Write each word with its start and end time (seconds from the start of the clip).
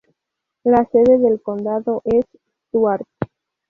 La 0.63 0.83
sede 0.85 1.19
del 1.19 1.43
condado 1.43 2.01
es 2.05 2.25
Stuart. 2.69 3.05